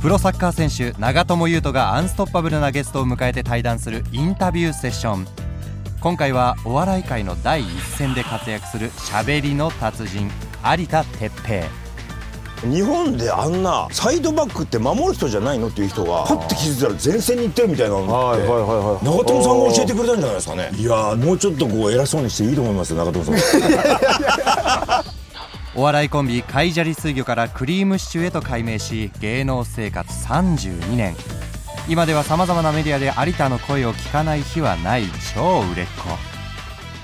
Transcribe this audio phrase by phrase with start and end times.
[0.00, 5.26] プロサッカー選手長友佑都がアンストッパブルなゲストを迎えて対談するインタビューセッション。
[6.00, 10.30] 今回はお笑い界の第一線で活躍するしゃべりの達人
[10.78, 11.66] 有田哲平。
[12.72, 18.46] 日本であんなサイドバックって守る人じゃないのっていう人がパッて気づいたら前線に行ってるみたいなのって。
[19.04, 20.70] 長友さんが教えてくれたんじゃないですかね。
[20.76, 25.04] いやーもうちょっとこう偉そうにしていいと思いますよ長友さん
[25.78, 31.14] お笑いコンビカイジャリ水魚からクリームシチューへと改名し芸能生活32年。
[31.88, 35.04] 今ではさまざまなメディアで有田の声を聞かない日はない
[35.36, 36.08] 超売れっ子。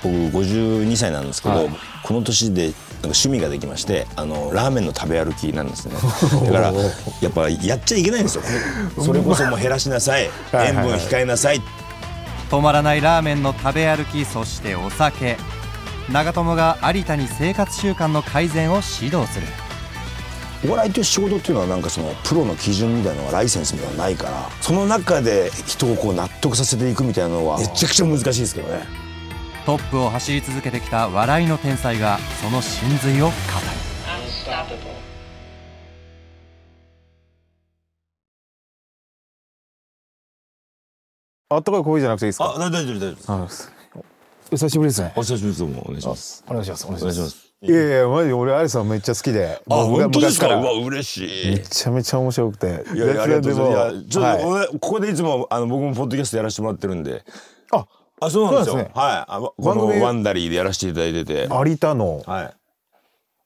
[0.03, 1.69] 僕52歳なんですけど、はい。
[2.03, 5.95] この年でなんか趣味ができましてあのラーメンの食べ歩きなんですね。
[6.45, 6.73] だから
[7.21, 8.43] やっぱやっちゃいけないんですよ。
[9.01, 10.29] それこそもう減らしなさい。
[10.51, 11.61] 塩分控えなさい。
[12.51, 15.37] 止まらないラーメンの食べ歩きそしてお酒
[16.11, 19.47] 長友が有田に生活習慣の改善を指導する。
[20.67, 28.83] お笑いという仕事っていうのはなんかそのプロの基準みたいなのがライセンスみたいなのないからその中で人をこう納得させていくみたいなのはめちゃくちゃ難しいですけどね。
[29.65, 33.35] トップを走り続けてきた笑いの天才がその真髄を語る.
[41.49, 42.53] あったかいコーヒーじゃなくていいですか？
[42.55, 43.74] あ大丈夫大丈夫です
[44.51, 45.11] お久しぶりですね。
[45.15, 45.59] お久しぶりです。
[45.59, 46.43] どうもお願いします。
[46.47, 46.85] お願いします。
[46.85, 47.31] お願いしまお願いします。
[47.31, 49.59] すいやいやマジで俺アリさんめっちゃ好きで。
[49.69, 50.47] あ本当ですか？
[50.55, 51.51] 昔うわ嬉しい。
[51.51, 52.67] めちゃめちゃ面白くて。
[52.67, 54.07] いやいやありがとうございます。
[54.07, 54.43] ちょっと、はい。
[54.45, 57.25] 俺ここでいつもあの僕もポッドキャストやらせてもらってるんで。
[57.71, 57.87] あ
[58.19, 58.75] あそうなんですよ。
[58.75, 58.91] はい。
[58.93, 61.49] あこのワンダリーでやらせていただいてて。
[61.51, 62.21] 有田の。
[62.27, 62.53] はい。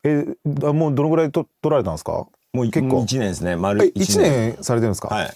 [0.04, 0.26] え
[0.64, 2.28] あもうどのぐらいと取られたんですか？
[2.52, 3.04] もう結構。
[3.04, 3.56] 1年ですね。
[3.56, 5.08] 丸え一年されてるんですか？
[5.16, 5.34] はい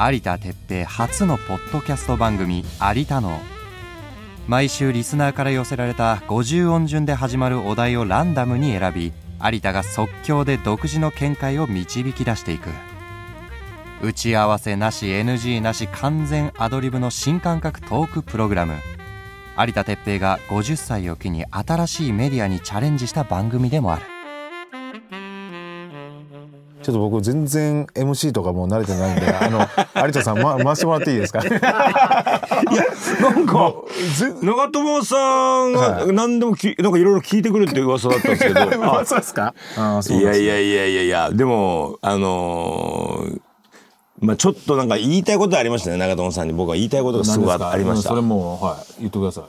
[0.00, 3.40] 有田哲平初のポッドキャスト番組「有田の」
[4.46, 12.70] 毎週リスナーから寄せられた50音順で始まるお題をランダムに選び有田が即興で独自の見解を導き出していく。
[14.00, 18.74] 打ち合わせなし NG なし完全アドリブの新感覚トークプログラム。
[19.58, 24.17] 有田哲平が50歳を機に新しいメディアにチャレンジした番組でもある。
[26.88, 29.60] ちょっと僕全然 MC とかもう慣れてないんであの
[30.06, 31.42] 有田さん、ま、回してもらっていいですか？
[31.44, 33.74] なんか
[34.42, 38.60] 長友さんが何でもきなんかいろいろ聞いてくるって噂だったんですけど。
[38.62, 43.40] あそうですかいやいやいやいやいやでもあのー
[44.20, 46.54] まあちょっとなんか言いたいことありましたね長友さんに。
[46.54, 48.08] 僕は言いたいことがすごいあありました。
[48.08, 49.44] それもうはい言ってください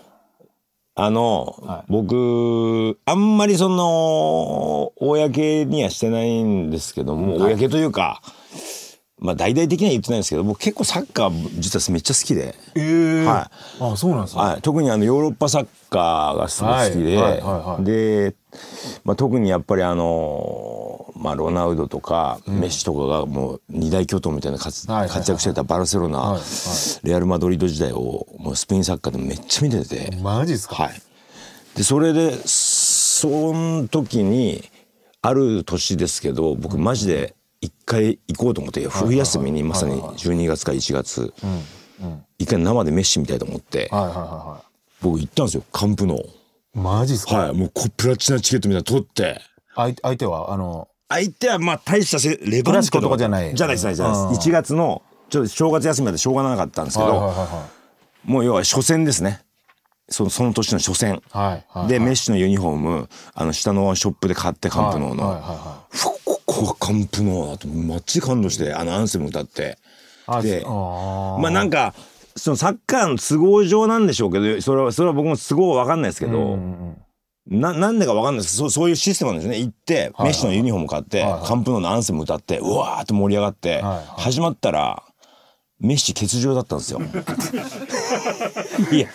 [1.02, 1.92] あの、はい。
[1.92, 8.22] 僕あんまりその公にはしてないんですけども、公というか
[9.20, 14.42] まあ大々的には言ってないんですけど僕結構サッカー実はめっちゃ好きで、ええはあそうなんですね。
[14.42, 17.32] はい、特にあのヨーロッパサッカーがすごい好きで、はい。
[17.32, 17.42] はい。
[17.42, 17.62] はい。
[17.62, 17.84] はい。
[17.84, 18.36] で、
[19.04, 20.89] まあ、特にやっぱりあの、
[21.20, 26.40] まあ、ロナウドとかメッシとかがもう二大巨頭みたいな活,、躍してたバルセロナ、
[27.04, 30.18] レアル・マドリード時代をもうスペインサッカーでもめっちゃ見てて。
[30.22, 30.76] マジですか？
[30.76, 31.02] はい。
[31.76, 34.64] でそれでその時に
[35.22, 41.34] ある年ですけど僕マジで一回行こうと思って冬休みにまさに12月か1月。
[42.38, 43.90] 一回生でメッシみたいと思って。
[43.92, 44.64] はいはいはいは
[45.02, 46.26] 僕行ったんですよカンプノい
[46.74, 47.54] マジですか、はい。
[47.54, 49.42] もうこプラチナチケットみたいなの取って。
[49.76, 53.54] 相相手はあの相手はまあ大したせレバンクラシコとかじゃない。
[53.54, 54.30] じゃないですじゃないうん。
[54.30, 57.34] です1月のちょっと正月休みまでしょうがなかったんですけど、
[58.24, 59.42] もう要は初戦ですね。
[60.08, 61.22] そのその年の初戦、
[61.88, 65.44] でメッシのユニフォームあの下のショップで買ってカンプノーの、
[66.26, 69.78] ここはカンプノーだとマッチ感動してあのアンセム歌って。
[70.26, 71.96] あであまあなんか
[72.36, 76.56] そのサッカーの都合上なんでしょうけどそれはそれは僕も都合は分かんないですけど、うんう
[76.92, 76.98] ん
[77.50, 78.58] ななんでか分かんないです。
[78.58, 79.58] そうそういうシステムなんですね。
[79.58, 83.82] 行って、はいメッシのユニフォーム買って、カンプのアンセム歌ってうわーって盛り上がって、
[84.18, 85.02] 始まったら
[85.80, 87.02] メッシ欠場だったんですよ。
[88.92, 89.08] いや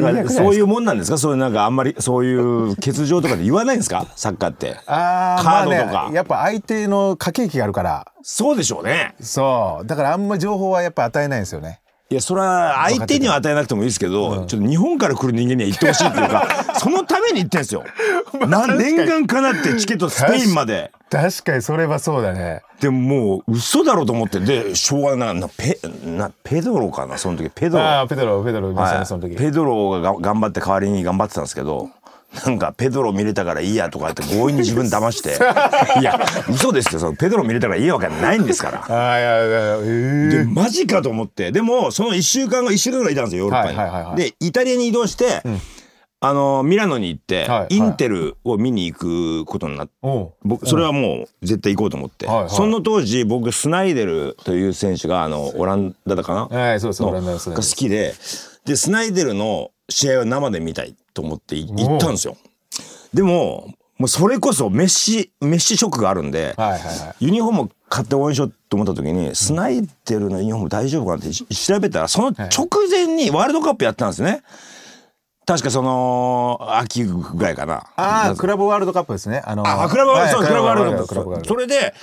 [0.00, 0.42] ないですか？
[0.44, 1.18] そういうもんなんですか？
[1.18, 4.06] そういうなんかあんまりそういう欠場とかで言わないんですか？
[4.14, 4.76] サッカーって。
[4.86, 5.92] あーカードとか。
[5.92, 8.06] まあね、やっぱ相手の駆け引きがあるから。
[8.22, 9.14] そうでしょうね。
[9.20, 9.86] そう。
[9.86, 17.84] だからあんま情報はやっぱ与えないんですよねいやそれは相手には与えなくてもいいですけど、ちょっと日本から来る人間には言ってほしいっていうか そのために言ってんですよ。
[18.48, 20.90] 何年間かなってチケットスペインまで。
[21.10, 21.60] 確かに。
[21.60, 22.62] それはそうだね。
[22.80, 25.34] でももう嘘だろうと思ってでしょうがない。
[25.38, 27.18] なペなペドロかな？
[27.18, 27.84] その時ペドロ。
[27.84, 29.04] ああペドロペドロね、はい。
[29.04, 29.36] その時。
[29.36, 31.90] ペドロがが頑張って代わりに頑張ってたんですけど
[32.46, 35.38] なんかペドロ見れたからいいやとかって強引に自分騙して。
[36.00, 37.00] いや嘘ですよ。
[37.00, 38.78] そのペドロ見れたからいいわけないんですから。
[38.88, 39.50] ああいやい。
[39.50, 41.52] やええでマジかと思って。
[41.52, 43.78] でもその1週間後1週間ぐらいいたんですよヨーロッパに。
[43.78, 44.16] はいはいはいはい。
[44.16, 45.42] でイタリアに移動して、
[46.20, 47.76] あのミラノに行って、はいはい。
[47.76, 49.92] インテルを見に行くことになって。
[50.42, 52.50] 僕それはもう絶対行こうと思って、はいはい。
[52.50, 57.02] その当時僕スナイデルという選手があのオランダだかな、はいそうです。
[57.02, 57.66] のオランダのスナイデル。
[57.66, 58.14] が好きで。
[58.66, 62.36] でスナイデルの試合を生で見たいと思ってい行ったんですよ。
[63.12, 67.24] でももうそれこそメッシメッシショックがあるんで、はいはいはい。
[67.24, 74.42] ユニフォーム買って応援しようと思った時に、スナイデルのユニフォーム大丈夫かなってし調べたらその直前にワールドカップやってたんですね。
[75.44, 77.86] 確かその秋ぐらいかな。
[77.96, 79.42] ああクラブワールドカップですね。
[79.44, 81.48] あのあ、クラブワールド、はいそうクラブワールドカップ。
[81.48, 81.94] それで、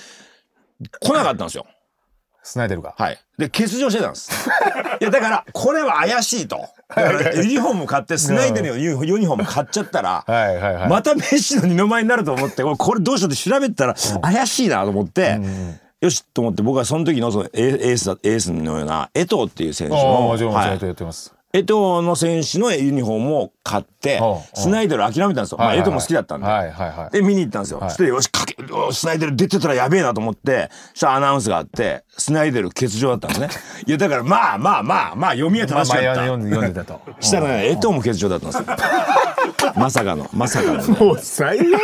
[0.99, 1.65] 来なかったんですよ。
[2.43, 2.93] スナイデルが。
[2.97, 3.19] はい。
[3.37, 4.49] で、欠場してたんです。
[5.01, 6.67] いや、だから、これは怪しいと。
[7.35, 10.23] ユニフォーム買って、スナイデルのユニフォーム買っちゃったら、
[10.89, 15.39] またメッシの二の舞になると思って、これどうしようって調べてたら、怪しいなと思って、
[16.01, 19.99] よしと思って、僕はその時のそのエエースだ、エースのような、エトーっていう選手の、
[20.53, 20.65] は
[21.33, 24.21] いやってますエトーの選手のユニフォームを買って
[24.53, 25.57] スナイデル諦めたんですよ。
[25.57, 27.19] まあ、はいはいはいエトーも好きだったんで。
[27.19, 27.79] で、見に行ったんですよ。
[27.79, 33.49] はいそして、よし、かけ、おスナイデル出てたらやべえなと思って、そしたらアナウンスがあって、スナイデル欠場だったんですね。
[33.87, 36.05] いや、だから、まあまあまあ、まあ、読みは正しかった。
[36.07, 38.65] まあ読んでたと したらね、エトーも欠場だったんですよ。
[39.75, 40.97] まさかの、まさかの、ね。
[40.99, 41.79] もう最悪だよ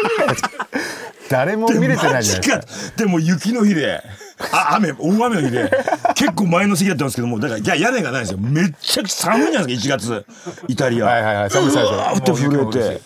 [1.30, 4.04] 誰も見れてないじゃないですかでも雪の日で、
[4.52, 5.72] あ、雨、大雨の日で、
[6.16, 8.40] 結構前の席だったんですけども、だから、いや、屋根がないんですよ。
[8.40, 10.26] めっちゃ寒いじゃないですか、1月、
[10.68, 11.06] イタリア。
[11.06, 13.02] はいはいはい寒い最初うわーって震えて。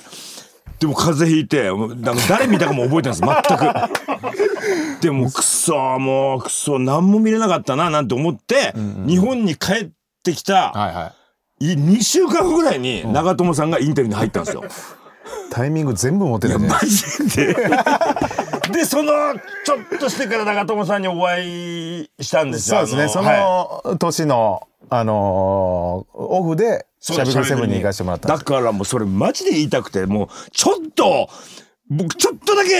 [0.79, 1.69] でも風邪ひいて、
[2.27, 5.01] 誰見たかも覚えてないです、全く。
[5.01, 8.73] でも、くそー、もう、くそ、何も見れなかったな、なんて思って、
[9.07, 9.89] 日本に帰っ
[10.23, 11.25] てきた、はいはい
[11.59, 14.63] い2週間後ぐらいに長友さんがインテルに入ったんですよ。
[15.49, 17.55] タイミング全部持ってるねマジで。
[18.71, 19.12] で、その、
[19.65, 22.85] ちょっとしてから長友さんにお会いしたんですよ。
[22.85, 23.09] そうですね。
[23.09, 31.29] そはの年のあのーオフでいシャビクルセブンに行かせてもらったんだからもうそれマジで言いたくて、もう、ちょっと、
[31.89, 32.71] 僕ちょっとだけ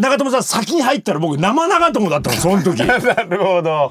[0.00, 2.82] 長友さん先に入ったら僕生長友だったの、その時。
[2.82, 3.90] も なるほど。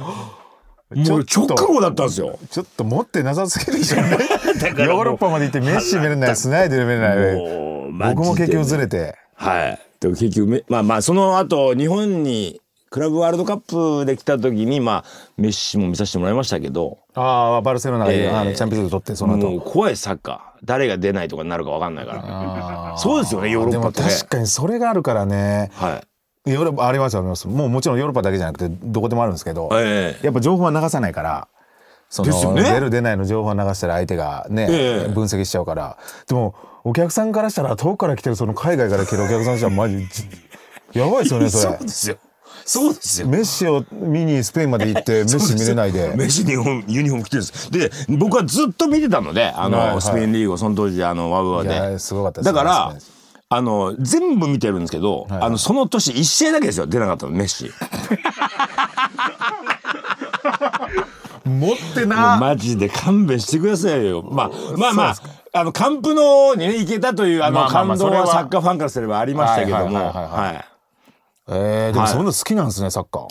[0.96, 2.38] う直後だったんですよ。
[2.52, 4.12] ちょっと持ってなさすぎるでしょね。
[4.86, 8.16] ヨーロッパまで行ってメッシ見れないスナイデル見れない。
[8.16, 9.16] 僕も結局ずれて。
[9.36, 9.80] はい。
[10.04, 12.60] でも結局め、まあまあ、その後、日本に、
[12.90, 20.60] クラブワールドカップで来た時に、まあ、メッシも見させてもらいましたけど、ああバルセロナが、えーあのチャンピオンズ取ってそのもう後怖いサッカー。
[20.64, 22.96] 誰が出ないとかになるか分かんないから。
[22.98, 24.08] そうですよね、ヨーロッパって、ね。
[24.08, 26.04] でも確かにそれがあるからねは
[26.46, 26.52] い。
[26.52, 31.48] ヨーロッパありますありますもうもちろんヨーロッパだけじゃなくてどこでもあるんですけど、ええやっぱ情報は流さないから
[32.10, 35.98] その、ね出る出ないの情報を流したら相手がね、ええ分析しちゃうから
[36.28, 36.54] でも
[36.84, 40.06] お客さんからしたら遠くから来てるその海外から来てるお客さんにしたらマジ
[40.94, 42.18] やばいですよねそれそうですよ。
[42.66, 43.28] そうですよ。
[43.28, 47.72] メッシを見にスペインまで行ってメッシ見れないでメッシ日本ユニフォーム着てるんです。
[47.72, 52.00] で、僕はずっと見てたので、あの、はいはいスペインリーグをその当時、あの、ワウワで。
[52.00, 52.96] すごかったですだから
[53.50, 57.72] あの、全部見てるんですけど、はいあの、その年1試合だけですよ、出なかったの、メッシ。
[61.46, 64.24] 持ってなマジで勘弁してくださいよ。
[64.24, 65.16] まあ、まあまあ、
[65.56, 70.66] あの、カンプノにね、行けたという、あの、感動はサッカーファンからすればありましたけども、はい。
[71.50, 73.28] えー、でもはいそんな好きなんですねサッカー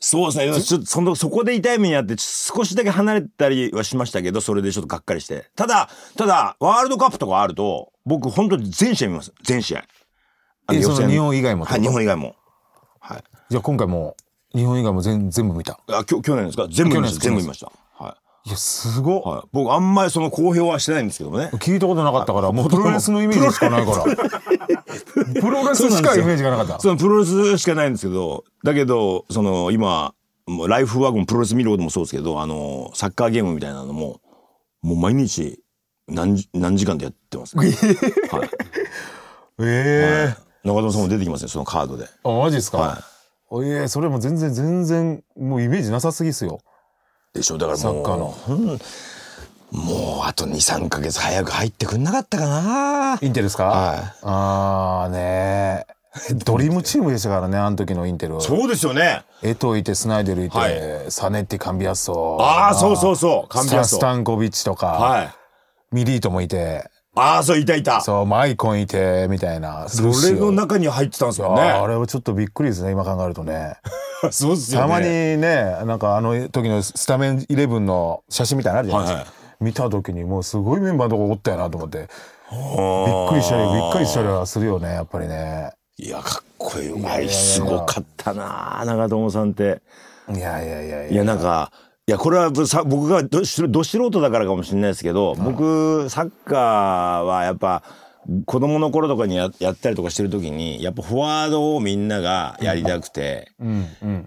[0.00, 0.60] そうですね。
[0.60, 5.48] ちょっとそのそこで痛い目にあって少しだけ離れたりはしましたけど、それでちょっとがっかりして。
[5.54, 9.32] ただ、ただ、ワールドカップとかあると、僕本当に全試合見ます。
[9.44, 9.84] 全試合。
[10.72, 12.34] えその日本以外もはい、日本以外も。
[12.98, 13.24] はい。
[13.48, 14.16] じゃあ今回も
[14.52, 15.78] 日本以外も全全部見た？
[15.86, 16.66] あ、きょ去年ですか？
[16.68, 17.20] 全部見ました。
[17.20, 17.70] 全部見ました。
[18.44, 19.28] はいやすごっい。
[19.28, 19.48] はい。
[19.52, 21.50] 僕あんまりその公表はしてないんですけどもね。
[21.54, 24.04] 聞いたことなかったからもうプロレスのイメージしかないから
[25.40, 30.14] プロレスしかイメージがなかったそのプロレスしかないんですけど、だけど、その今、
[30.46, 34.20] もうライフワークもプロレス見ることもそうですけど、あの、サッカーゲームみたいなのも、
[34.82, 35.62] もう毎日
[36.08, 37.56] 何時何時間でやってます。
[37.56, 37.68] はい。
[39.60, 42.08] ええ中島さんも出てきますね、そのカードで。
[42.24, 43.04] あマジですか、は
[43.64, 46.71] ええそれも全然全然もうイメージなさすぎっすよい。
[47.34, 48.78] でしょ、だからもう、サッカーのほん
[49.72, 53.18] もうあと2、3ヶ月早く入ってくんなかったかな。
[53.22, 53.98] インテルですか、はい。
[54.22, 59.22] ああねえドリームチームでしたからねあの時のインテルそうですよね。
[59.42, 63.48] エトいてスナイデルいて、はいサネッティカンビアッソああ、そうそうそう。
[63.48, 63.96] カンビアスト。
[63.96, 65.30] スタンコビッチとか、はい。
[65.90, 68.02] ミリートもいてああ、そう、いたいた。
[68.02, 71.62] そうマイコンいてみたいなそれの中に入ってたんですよね。
[71.62, 73.76] ああれはちょっとびっくりですね今考えるとね
[74.30, 74.86] そうですよね。
[74.86, 75.38] たまにね
[75.84, 82.08] なんかあの時のスタメンイレブンの写真みたいなのあるじゃないですか、はい見た時にもうすごいメンバーのとこおったよなと思ってびっ
[83.28, 87.02] くりしたりびっくりしたりはするよねやっぱりねいや、かっこいい。
[87.02, 89.82] やいすごかったな、長友さんって。
[90.34, 91.70] いやいやいやいやいや、なんか、
[92.08, 97.84] いやこれはさ僕がどしど素人だからかもしれないですけど、僕サッカーはやっぱ
[98.46, 103.50] 子供の頃とかにややったりとかしてる時にやっぱフォワードをみんながやりたくて、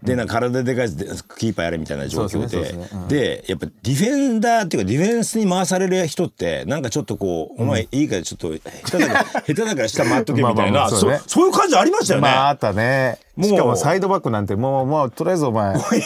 [0.03, 2.73] でな体でかいキーパーやれみたいな状況で
[3.07, 11.11] ででやっぱディフェンダーっていうかディフェンスに回される人ってなんかちょっとこう、お前いいからちょっと下手だから下回っとけみたいなそう
[11.47, 12.27] いう感じありましたよね。
[12.27, 16.03] まああったねもうしかもサイドバックなんてもうもうとりあえずお前多分へへ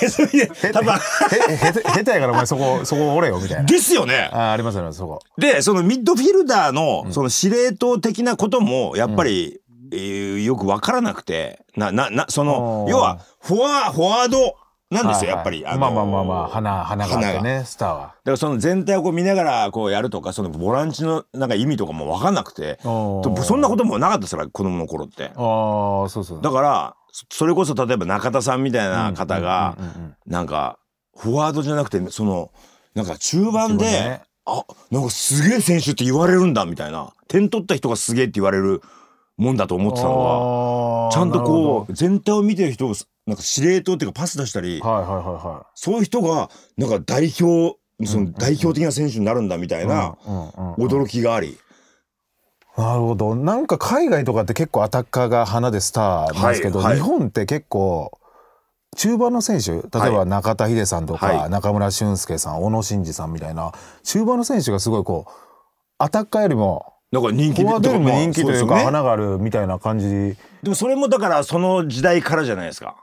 [1.73, 4.29] て下手やからお前そこそこおれよみたいなですよね。
[4.33, 14.55] あありますよねそこでそのミッドフィルダーのその司令塔的なこともやっぱり、えーよく分からなくてなななその要はフォワフォワード
[14.91, 15.79] なんですよ、はいはいやっぱり。
[15.79, 23.21] まあまあまあまあ花花があって花ねスターはだからその全体をこう見ながらこうやるとかそのボランチのなんか意味とかも分かんなくてそ
[23.55, 25.25] んなこともなかったですから子供の頃って。
[25.25, 25.29] あ
[26.05, 29.77] あそうそうだからそそれこそ例えば中田さんみたいな方が
[30.25, 30.79] なんか
[31.17, 32.51] フォワードじゃなくてその
[32.93, 34.21] なんか中盤で、ね。
[34.45, 37.13] あなんかすげえ選手って言われるんだみたいな。
[37.27, 38.81] 点取った人がすげえって言われる
[39.37, 42.93] もんだと思ってたのがちゃんとこなう全体を見てる人を
[43.27, 44.81] なんか司令塔っていうかパス出したり
[45.75, 50.17] そういう人がなんか代表その代表的な選手になるんだみたいな
[50.77, 51.57] 驚きがあり。
[52.79, 53.35] なるほど。
[53.35, 56.95] なんか海外とかって結構アタッカーが花でスターなんですけど、はいはい。
[56.95, 58.17] 日本って結構
[58.95, 61.49] 中盤の選手例えば中田秀さんとか、はい。
[61.49, 65.31] 中村俊輔さん小野伸二さんみたいな中盤の選手がすごいこう
[65.97, 70.37] アタッカーよりもなんか人気フォワードよりも人気というか花があるみたいな感じ。
[70.63, 72.95] でもそれもだからその時代からじゃないですか。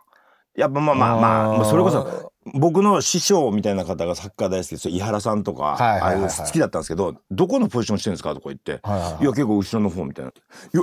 [0.56, 6.02] やっぱまあまあまあまあそれこそ僕の師匠みたいな方がサッカー大好きでそれ井原さんとかはいはいはいはい。
[6.02, 9.22] ああいう好きだったんですけどどこのポジションしてるんですかとか言ってはいはいはい。
[9.22, 10.30] いや結構後ろの方みたいな。
[10.30, 10.34] い
[10.76, 10.82] や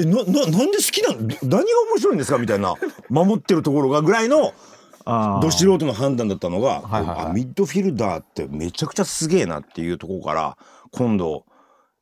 [0.00, 1.20] えなななんで好きなの？
[1.20, 1.58] 何が
[1.92, 2.38] 面白いんですか？
[2.38, 2.74] みたいな
[3.10, 4.52] 守ってるところがぐらいの
[5.40, 7.26] ど素人の判断だったのが、はいはいはい。
[7.26, 10.56] あミッドフィルダーってめちゃくちゃすげえなっていうところから
[10.92, 11.44] 今度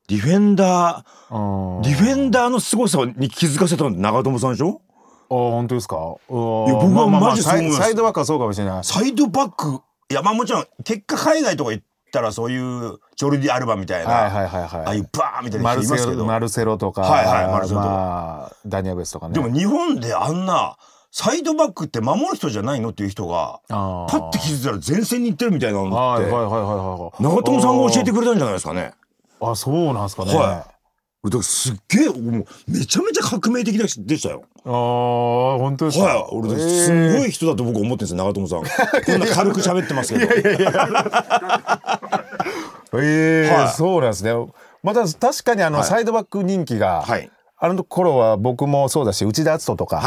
[0.07, 4.81] ディフェンダーうんディフェンダーの凄さに気づかせたのって長友さんでしょ？
[4.88, 4.88] あ
[5.29, 5.95] 本当ですか？
[5.95, 19.35] いや僕はマジそう思いますサイドバックはそうかもしれないサイドバックいやまあもちろん結果海外とか行ったらそういうジョルディ・アルバみたいな、はいはいはいはいああいうバーみたいなマルセ人いますけどロマルセロとか、はいはいマルセロとかまあ、ダニアベスとかね。
[19.35, 20.77] でも日本であんな
[21.11, 26.61] サイドバックって守る人じゃないのっていう人がパッて気づいたら前線に行ってるみたいなのってはいはいはいはい
[27.01, 27.23] はい。
[27.23, 28.93] 長友さんが教えてくれたんじゃないですかね。
[29.41, 30.35] あ、そうなんですかね。
[30.35, 30.65] は
[31.23, 34.43] 俺だからすっげえもうめちゃめちゃ革命的でしたよ。
[34.65, 34.71] ああ、
[35.59, 36.03] 本当ですか？
[36.05, 38.61] はい、俺すごい人だと僕思ってるんですよ長友さん。
[38.61, 38.65] こ
[39.17, 40.31] んな軽く喋ってますけど。
[43.01, 44.31] ええ はいそうなんですね。
[44.81, 47.29] また確かにあの、はいサイドバック人気が、はい
[47.61, 50.01] あの頃は僕もそうだし内田篤人とか。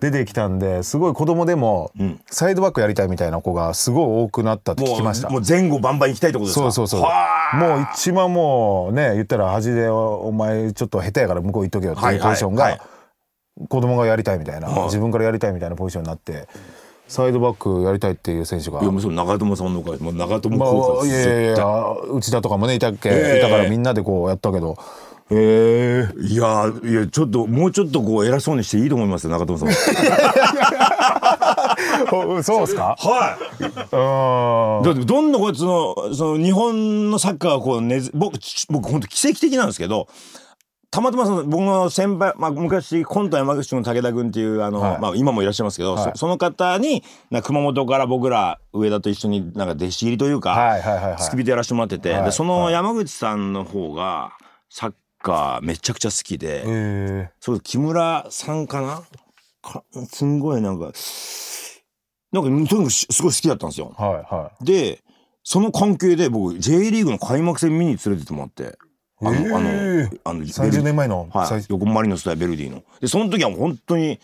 [0.00, 2.18] 出てきたんですごい子供でもん。
[2.30, 5.28] サイドバックやりたいみたいな子がすごい多くなったって聞きました。
[5.28, 6.72] もう前後バンバン行きたいってことですか？
[6.72, 7.00] そうそうそう。
[7.02, 7.56] はあ。
[7.56, 12.80] もう一番もうね言ったら端でお前ちょっと下手やから向こう行っとけよっていうポジションが
[13.68, 14.84] 子供がやりたいみたいなはい。
[14.84, 16.48] 自分からやりたいみたいなポジションになって
[17.06, 18.80] サイドバックやりたいっていう選手が。
[18.80, 23.38] いやもう長友さんのおかげもう長友ま効果あいやいや内田とかもねいたっけ、ええ。
[23.40, 24.74] いたからみんなでこうやったけどへ
[25.30, 29.68] えいやいやちょっともうちょっとこう偉そうにしていいと思いますよ長友さん。
[32.12, 32.96] お そうですか？
[32.98, 33.64] はい。
[33.64, 33.66] う
[34.80, 40.08] んだってどんどんこいつのその日本のサッカーがこうねず僕ち僕本当奇跡的なんですけど
[40.90, 44.98] たまたまその僕の先輩、まあ、昔コント山口の武田君っていうあの、はい。
[44.98, 46.12] まあ、今もいらっしゃいますけど、はい。
[46.14, 52.24] そその方にな熊本から僕ら上田と一緒になんか弟子入りというか、付き人やらせてもらってて、はい。
[52.24, 54.30] でその山口さんの方が
[54.70, 54.98] サッカー
[55.62, 56.62] めちゃくちゃ好きで。
[56.66, 59.02] えそれ木村さんかな？
[59.60, 60.92] かすんごいなんか
[62.32, 63.94] なんかとにかくしすごい好きだったんですよ。
[63.98, 65.02] えはいはで
[65.42, 68.78] その関係で僕 J リーグの開幕戦見に連れてってもらって
[69.20, 69.56] あの、へー。
[69.56, 71.46] あのあのい30年前の、はい。
[71.48, 72.82] 最横マリノス対ベルディの。
[73.00, 74.20] でその時は本当に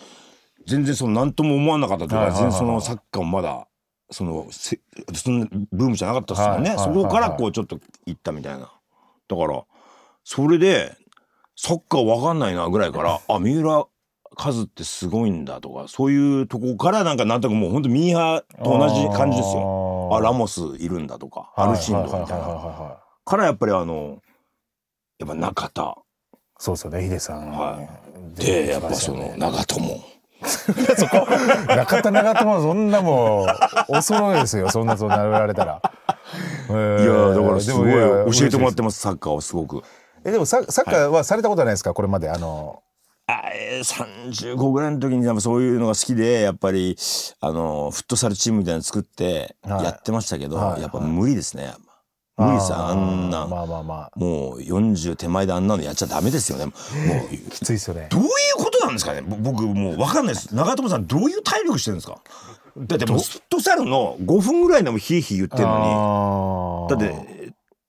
[0.67, 2.53] 全然その何とも思わなかったというか、はいはいはいはい。
[2.53, 3.67] 全然そのサッカーもまだ
[4.11, 4.79] そのせ
[5.15, 6.95] そんなブームじゃなかったっすよね、はいはいはい。
[6.95, 8.61] そこからこうちょっと行ったみたいな。
[8.61, 9.65] だから
[10.25, 10.97] それで
[11.57, 13.87] サッカーわかんないなぐらいから あ三浦
[14.37, 20.11] 和ってすごいんだとかそういうとこからなんかなんとなくもう本当ミーハーと同じ感じですよ。
[20.13, 22.99] あラモスいるんだとかアルシンドみたいな。
[23.25, 24.19] からやっぱりあの
[25.21, 25.97] やっぱ中田。
[26.59, 27.81] そうですよねヒデさん、は
[28.35, 30.01] 出てでやっぱその長友。
[30.45, 31.27] そこ
[31.69, 33.47] 中田長友そんなも
[33.89, 35.81] うお揃いですよそんなそうなられたら。
[36.69, 37.93] いいやだからすごい
[38.33, 39.01] 教えてもらってます。
[39.01, 39.83] サッカーをすごく。
[40.25, 41.93] えでもササッカーはされたことはないですか？
[41.95, 42.83] これまであの。
[43.27, 46.95] あえー35ぐらいの時にやっぱそういうのが好きでやっぱり
[47.41, 49.85] あのフットサルチームみたいなの作ってはい。
[49.85, 50.83] やってましたけど、はい。
[50.83, 51.73] やっぱ無理ですね。
[52.37, 54.11] 無理ですよあんな、まあまあまあ。
[54.17, 56.67] もう40手前であんなのやっちゃダメですよね。
[56.67, 56.75] もう。
[57.49, 58.09] きついですよね。
[58.11, 59.23] どういうことなんですかね？
[59.23, 60.55] ぼ僕もう分かんないです。
[60.55, 62.19] 長友さんどういう体力してるんですか？
[62.77, 67.01] だってもうフットサルの5分ぐらいでもヒーヒー言ってるのに。
[67.01, 67.34] だって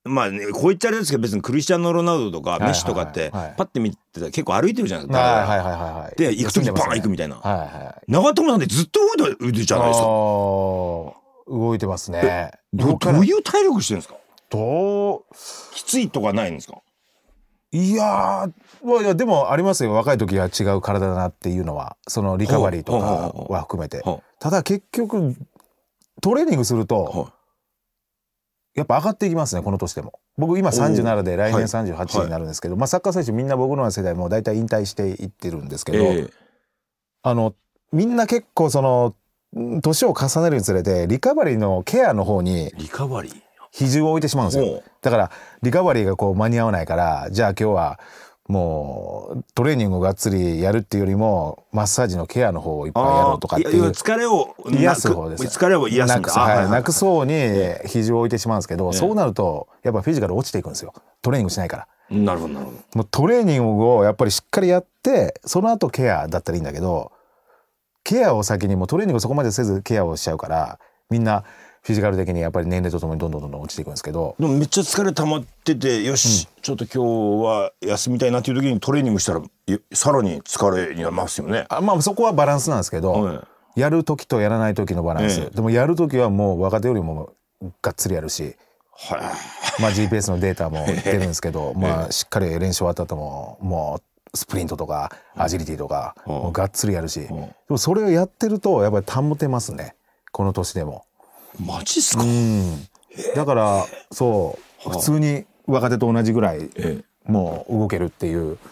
[0.05, 5.23] まあねこう言っちゃあれですけど別にクリスチャンノ・ロナウドとかメッシとかってはいパッて見てたら結構歩いてるじゃないですか。
[5.23, 6.15] はいはいはいはいはい。
[6.15, 7.35] で行く時バーン行くみたいな。
[7.37, 10.05] はいはい長友さんってずっと動いてるじゃないですか。
[10.05, 12.51] 動いてますね。
[12.71, 14.15] どどういう体力してるんですか？
[14.49, 15.21] どう？
[15.73, 16.81] きついとかないんですか？
[17.71, 19.91] いやーまあいやでもありますよ。
[19.93, 21.97] 若い時は違う体だなっていうのは。
[22.07, 24.01] そのリカバリーとかは含めて。
[24.05, 25.35] はただ結局
[26.21, 27.33] トレーニングするとは
[28.75, 30.19] やっぱ上がっていきますねこの年でも。
[30.37, 31.63] 僕今37で来はい。
[31.63, 36.29] 年38になるんですけど、まあ、サッカー選手みんな僕のような世代も大体引退していってるんですけど、え
[37.23, 37.55] あの
[37.91, 39.15] みんな結構その
[39.57, 43.45] ん年を重ねるにつれてリカバリーのケアの方にえリカバリー。
[43.71, 44.83] 比重を置いてしまうんですよ。
[45.01, 47.99] だからリカバリーがこう間に合わないからじゃあ今日は
[48.47, 55.43] もうトレーニングをがっつりやるっていうよりもマッサージのケアの方をいっぱいやろうとかっていう疲れを癒す方です。
[55.45, 56.21] 疲れを癒すんだ。
[56.21, 56.37] なくす。
[56.37, 57.33] はいなくすそうに
[57.87, 60.93] 比重を置いてしまうんですけど、えそうなるとやっぱフィジカル落ちていくんですよ。
[61.23, 61.87] トレーニングしないから。
[62.11, 62.77] なるほどなるほど。
[62.93, 67.11] もうトレーニングをやっぱりしっかりやってその後ケアだったらいいんだけど
[68.03, 71.43] ケアを先にもうトレーニングをそこまでせずケアをしちゃうからみんな
[71.85, 74.35] フィジカル的にやっぱり年齢とともにどんどんどんどん落ちていくんですけど。
[74.39, 81.67] でもめっちゃ疲れ溜まっててよし、ちょっと今日は休みたいなっていう時にトレーニングしたらよさらに疲れになりますよね。
[81.69, 87.33] あまあそこはバランスなんですけど、はやる時とやらない時のバランス、ええでもやる時はもう若手よりも
[87.83, 88.55] がっつりやるし、
[88.91, 89.81] はい。
[89.81, 93.99] まあ、GPS のデータも出るんですけど、 まあしっかり練習終わった後もも
[94.33, 96.33] うスプリントとかアジリティとか、うん。
[96.33, 97.53] もうがっつりやるし、でん。
[97.69, 99.95] もそれをやってるとやっぱり保てますね。
[100.31, 101.05] この年でも。
[101.59, 102.23] マジっすか？
[102.23, 102.87] うん
[103.35, 108.57] だからそう普通に若手と同じぐらいえもう動けるっていう。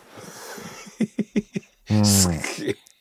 [1.89, 2.04] うん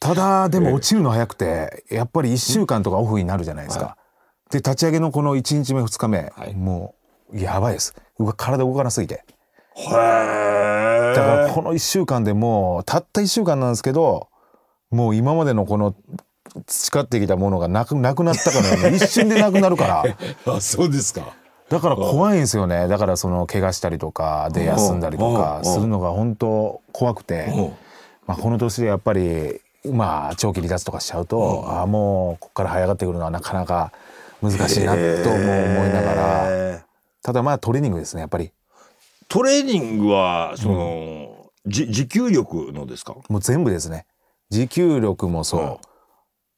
[0.00, 3.96] ただでも落ちるの早くてやっぱり1週間とかオフになるじゃないですか。
[4.50, 6.94] で立ち上げのこの1日目2日目、はいも
[7.32, 7.94] うやばいです
[8.36, 9.24] 体動かなすぎて
[9.76, 9.80] え。
[9.80, 11.14] へえ。
[11.16, 14.28] だからこの1週間でもうたった1週間なんですけど
[14.90, 15.94] もう今までのこの
[16.66, 20.04] 培ってきたものがなくなくなったかのように 一瞬でなくなるから。
[20.54, 21.34] あそうですか。
[21.68, 22.86] だから怖いんですよね。
[22.88, 25.64] だからその怪我したりとかで休んだりとかうん。
[25.64, 27.72] するのが本当怖くて、うん。
[28.26, 29.60] まあ、この年でやっぱり
[29.90, 33.90] まあ長期離脱とかしちゃうと、ああもうここから這い上がってくるのはなかなか
[34.42, 36.78] 難しいなとも思いながら、
[37.22, 38.52] ただまあトレーニングですねやっぱり。
[39.28, 41.28] トレーニングはその、
[41.66, 43.14] じ持久力のですか？
[43.28, 44.04] もう全部ですね。
[44.50, 45.76] 持久力もそう、うん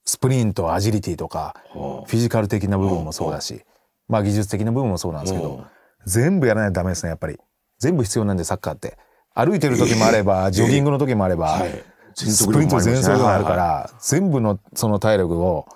[0.05, 3.63] スプリントアジリティとかはフィジカル的な部分もそうだし、
[4.09, 5.65] まあ技術的な部分もそうなんですけど、うん。
[6.07, 7.39] 全部やらないとダメですねやっぱり。
[7.79, 8.99] 全部必要なんでサッカーって。
[9.35, 11.85] 歩いてる時もあれば、ジョギングの時もあれば、はい。
[12.15, 13.59] スプリント全速力もあるかはい。
[13.59, 15.67] ら、全部のその体力を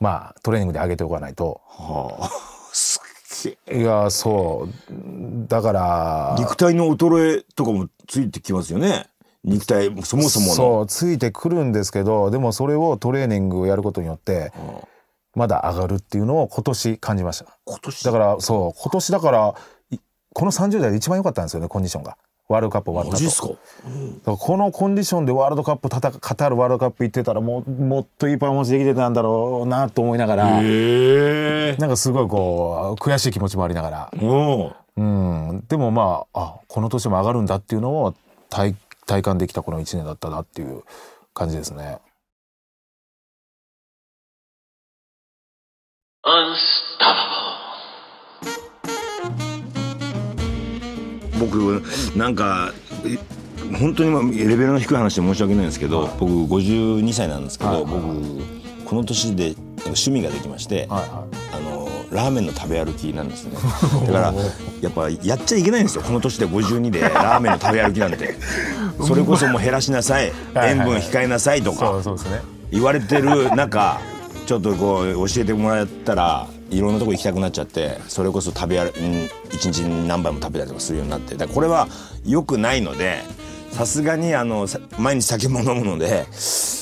[0.00, 1.60] まあトレーニングで上げておかないと。
[1.66, 2.30] はあ。
[2.72, 3.80] すっげえ。
[3.80, 5.48] いやそう。
[5.48, 9.06] だから肉体の衰えとかもついてきますよね。
[9.44, 10.52] 肉体そもそもの。
[10.52, 14.88] そうついてくるんですけどでもそれをトレーニングをやることによってはあ
[15.34, 17.46] まだ上がるっていうのを今年感じました。
[17.64, 18.04] 今年？
[18.04, 19.54] だからそう今年だから
[19.90, 19.98] い
[20.34, 22.16] この30代で一番良かったんですよねコンディションが。
[22.48, 23.48] ワールドカップ終わったとマジっすか？
[23.48, 23.58] だか
[24.26, 30.44] らこのコンディションでワールドカップ戦カタールワールドカップ行ってたらもうもっといいパフォーマンスできてたんだろうなと思いながら。
[30.50, 38.14] なんかすごいこう悔しい気持ちもありながら、もうん、でもまああこの年も上がるんだっていうのを
[38.50, 38.74] 体
[39.12, 40.84] 体感できたこの1年だったなっていう
[41.34, 41.98] 感じですね。
[51.38, 51.82] 僕
[52.16, 52.72] なんか
[53.04, 53.18] え
[53.76, 57.82] 本当にまあレベルの低い話で申し訳ないんですけど、僕52歳なんですけど、はい。
[57.82, 61.81] はい僕この年で趣味ができまして、はいはあの
[62.12, 63.56] ラーメンの食べ歩きなんですね。
[64.06, 64.34] だから
[64.80, 66.02] やっぱやっちゃいけないんですよ。
[66.02, 68.34] この年で52でラーメンの食べ歩きなんて。
[69.06, 70.32] それこそもう減らしなさい。
[70.54, 72.02] 塩分控えなさいとか。
[72.70, 74.00] 言われてる中
[74.46, 81.36] ちょっとこう教えてもらったらいろんなとこ行きたくなっちゃってそれこそ食べ歩うん一日に何杯も食べたりとかするようになって。
[81.36, 81.86] だこれは
[82.24, 83.20] 良くないので
[83.72, 86.26] さすがにあのさ毎日酒も飲むので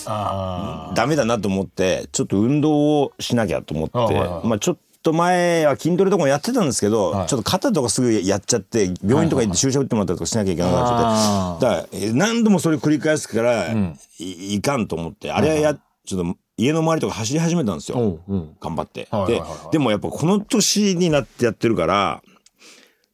[0.07, 3.99] あダメだなと思ってちょっと運動をしなきゃと思って、
[4.47, 4.81] まあちょっと
[5.13, 7.27] 前は筋トレとかもやってたんですけど、はい。
[7.27, 13.73] ちょっと肩とかすぐやっちゃって病院とか行って注射打ってもらったりとかしなきゃいけなくなっちゃって、だからえ何度もそれ繰り返すから、
[14.19, 19.41] いいかんと思ってあれはや、ちょっと家の周りとか走り始めたんですよ、おううん頑張って、はいはいはい。
[19.41, 22.23] はいででもやっぱこの年になってやってるから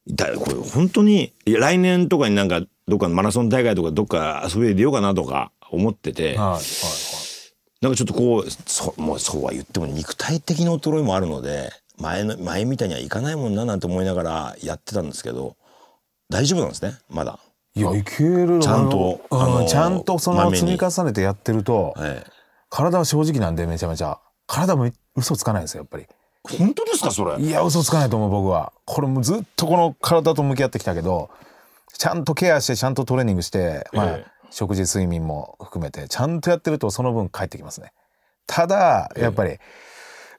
[0.09, 7.26] だこれ本当に来年とかになんかどっかのマラソン大会とかどっか遊びで出ようかなとか思ってて、はいはい
[7.81, 15.55] なんかちょっとこうそもうそうは言っても肉体的な衰えもあるので前の前みたいにはいかないもんななんて思いながらやってたんですけど
[16.29, 17.39] 大丈夫なんですねまだ。
[17.75, 22.23] いやいけるちゃんとうんあのちゃんとその積み重ねてやってると、はい、
[22.69, 24.19] 体は正直なんでめちゃめちゃ。
[24.47, 26.07] 体も嘘つかないですよやっぱり。
[26.57, 27.39] 本当ですかそれ？
[27.43, 28.73] いや嘘つかないと思う僕は。
[28.85, 31.29] これもうずっとこの体と向き合ってきたけど
[31.93, 37.91] ちゃんとケアしてちゃんとトレーニングして、まあええ食事睡眠も含めてちゃんとやってるとその分返ってきますね。
[38.45, 39.57] ただやっぱり、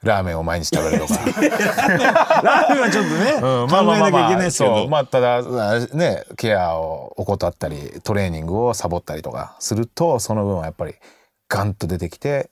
[0.01, 10.95] ラーメンを毎日食べるとか、ラーメンはちょっとね、うん考えなきゃいけないですけど、そうまあただあねケアを怠ったりトレーニングをサボったりとかするとその分はやっぱり
[11.49, 12.49] ガンと出てきて。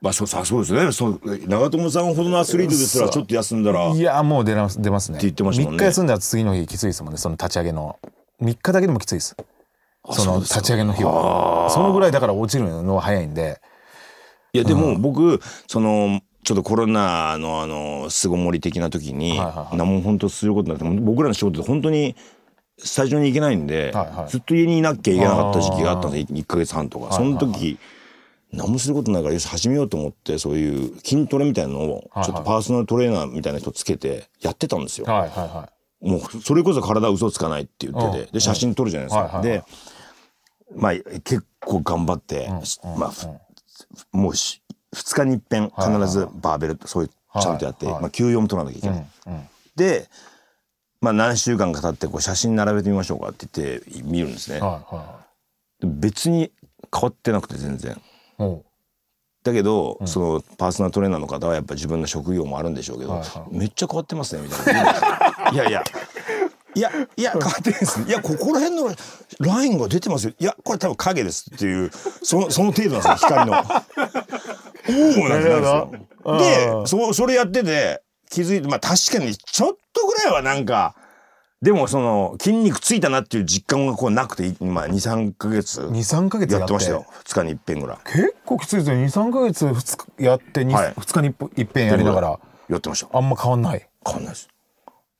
[0.00, 0.90] まあそうさそうですね。
[0.90, 5.18] そう長友さんほどのアスリートですらちょっと休んだらいやもう出ます出ますね。
[5.18, 5.76] って言ってましたもんね。
[5.76, 7.18] 3日休んだら次の日きついですもんね。
[7.18, 8.00] その立ち上げの。
[8.40, 9.36] 3日だけでもきついです
[10.10, 11.68] その立ち上げの日は。
[11.70, 13.60] そのぐらいだから落ちるのは早いんで。
[14.52, 19.76] いやでも僕そのちょっとコロナのあの巣ごもり的な時にはいはいはい。
[19.76, 22.16] 何も本当することなくて僕らの仕事で本当に
[22.78, 24.28] スタジオに行けないんで、はいはい。
[24.28, 27.78] ずっと家にいなきゃいけなかった時期があったんで1ヶ月半とか、その時
[28.52, 35.06] 何もすることないからよし始めようと思ってそういう筋トレみたいなのをはいちょっとパーソナルトレーナーみたいな人つけてやってたんですよ。
[35.06, 38.26] はいはいはもうそれこそ体嘘つかないって言ってうん。
[38.26, 39.22] てで写真撮るじゃないですか。
[39.22, 39.58] はいはいはい。
[39.58, 39.64] で
[40.76, 42.48] まあ結構頑張って、
[42.96, 43.28] まあふ
[44.12, 44.62] もうし
[44.94, 49.06] 2日に一遍必ずバーベルそういうちゃんとやって、まあ、休養も取らなきゃいけない。
[49.74, 50.08] で、
[51.00, 54.60] まあ、何週間か経ってこう写真並べてみましょうかって言って見るんですね。
[55.82, 56.52] 別に
[56.92, 58.00] 変わってなくて全然。
[59.44, 65.50] だけど、そのパーソナルトレーナーの方はやっぱ自分の職業もあるんでしょうけど、めっちゃ変わってますねみたいな。
[65.50, 65.82] い やいや。
[66.74, 68.02] いやいや変わってないです。
[68.02, 68.94] いやここら辺の
[69.40, 70.32] ラインが出てますよ。
[70.38, 71.90] いやこれ多分影ですっていう
[72.22, 73.56] そのその程度なんですよ光の。
[74.88, 75.90] おおなんですよ。
[76.38, 80.94] でそそれやってて気づいてまあ確かにちょっとぐらいはなんか
[81.60, 85.80] でもその筋肉ついたなっていう実感がこうなくて今23か月。
[85.80, 86.66] 23か月やって。
[86.66, 87.06] てましたよ。
[87.24, 87.98] 2日に一遍ぐらい。
[88.04, 90.92] 結構きついですよ23か月2日やってに、はい。
[90.94, 92.40] 2日に一いっぺんやりながら。
[92.68, 93.16] やってました。
[93.16, 93.88] あんま変わんない。
[94.04, 94.48] 変わんないです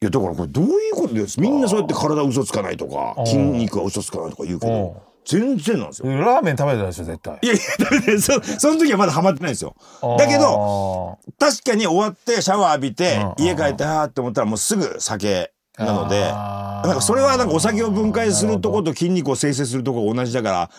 [0.02, 6.10] いやだからこれどういうことですみんなそうやって体嘘つかないとか筋肉は嘘つかないとか言うけど全然なんですよ。
[6.18, 7.38] ラーメン食べてたでしょ絶対。
[7.40, 9.76] いやいやダメですそその時はまだハマってないんですよ。
[10.18, 20.70] だけど確かに終わってシャワー浴びてうん家帰ってあーって思ったらもうすぐ酒なのでなんかそれはなんかお酒を分解するとこと筋肉を生成するとこが同じだから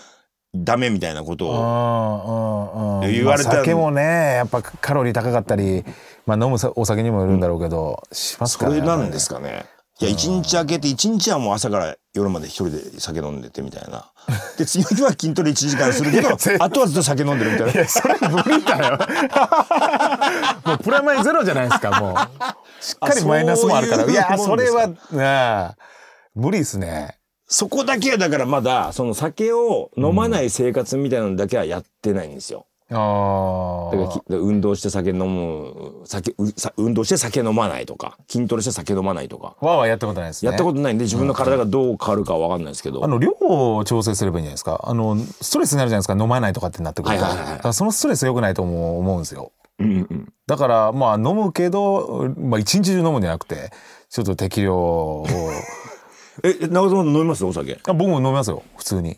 [0.56, 3.02] ダメみたいなことを。
[3.02, 3.12] うんうんうん。
[3.12, 4.02] 言われたまあ酒もね
[4.36, 5.84] やっぱカロリー高かったり、
[6.26, 9.66] まあ、飲むさお酒にもよるんだろうけど、しますからねそれなんですかね。
[10.00, 14.12] いや一日明けて一日はもう朝から夜まで一人で酒飲んでてみたいな。
[14.58, 17.88] で次の日は筋トレ1時間するけどあとはずっと酒飲んでるみたいな。
[17.88, 18.98] それ無理だよ。
[20.66, 22.16] もうプラマイゼロじゃないですかもう。
[22.84, 24.12] しっかりマイナスもあるから。
[24.12, 25.76] いやそれは
[26.36, 32.66] 無理ですねそこだけはだからまだその酒を飲まない生活みたいなのだけはやってないんですよ。
[32.96, 36.36] あだからきだから運動して酒飲む酒
[36.78, 40.52] 運動して酒飲まないとか筋トレして酒飲まないとか、わーわーやったことないですね。
[40.52, 44.82] やったことないんで自分の体がどう変わるかは分かんないですけど、あの量を調整すればいいんじゃないですか。
[44.84, 46.22] あのストレスになるじゃないですか。
[46.22, 47.58] 飲まないとかってなってくると、はいはいはいはい。
[47.58, 49.52] だからそのストレス良くないと思う思うんですよ。
[49.80, 50.34] うんうん。
[50.46, 53.72] だからまあ飲むけど、まあ、一日中飲むんじゃなくて
[54.10, 55.26] ちょっと適量を
[56.44, 57.46] え長友さん飲みます？
[57.46, 57.80] お酒。
[57.88, 59.18] あ僕も飲みますよ普通に。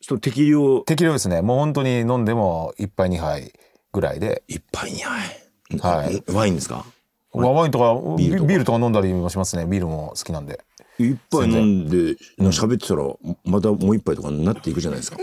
[0.00, 0.80] ちょっと適量。
[0.80, 1.42] 適量ですね。
[1.42, 3.52] もう本当に飲んでも1杯2杯
[3.92, 4.42] ぐらいで。
[4.48, 5.42] 一杯二杯。
[5.80, 6.22] はい。
[6.32, 6.84] ワインですか？
[7.32, 9.64] ワインとかビビールとか飲んだりもしますね。
[9.64, 10.60] ビールも好きなんで。
[10.98, 13.02] 一杯飲んで喋ってたら
[13.44, 15.16] またもう一杯とかになっていくじゃないですか。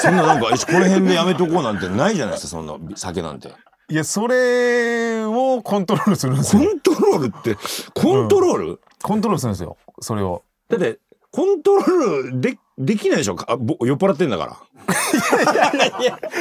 [0.00, 3.52] そんななんかこの辺でやめとこうなんてないじゃないですかそんな酒なんて。
[3.90, 6.62] いやそれをコントロールするんですよ。
[6.62, 7.56] コントロールって
[7.92, 10.98] コントロール、コントロールするんですよそれをだって
[11.30, 13.36] コントロールでできないでしょ？
[13.46, 14.56] あぼ酔っ払ってんだから。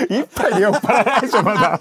[0.09, 1.79] 一杯で酔っ払わないでしょまだ。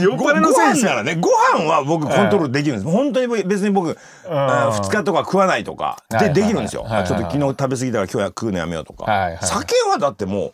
[0.00, 1.16] 酔っご払いのせいですならね。
[1.16, 3.96] ご飯は僕コントロールできるんです、本当に僕別に僕
[4.28, 6.02] あ2日とか食わないとか。
[6.10, 9.44] ではいはいはいできるんですよ、はいはいはいあちょっと昨日食べ過ぎたから今日は食うのやめようとか、はいはいはい。
[9.46, 10.52] 酒はだってもう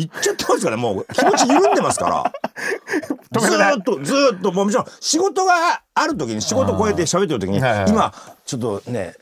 [0.00, 2.32] 行っちゃってますからもう気持ち緩んでますから。
[3.40, 8.12] ずっとずーっともちろん仕事がある時に仕事を超えて喋ってる時にはいはい今
[8.44, 9.14] ちょっとね